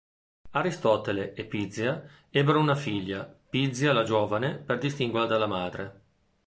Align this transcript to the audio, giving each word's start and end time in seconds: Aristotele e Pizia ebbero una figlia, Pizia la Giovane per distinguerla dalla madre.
Aristotele 0.53 1.35
e 1.35 1.45
Pizia 1.45 2.03
ebbero 2.31 2.59
una 2.59 2.73
figlia, 2.73 3.23
Pizia 3.51 3.93
la 3.93 4.01
Giovane 4.01 4.55
per 4.55 4.79
distinguerla 4.79 5.27
dalla 5.27 5.45
madre. 5.45 6.01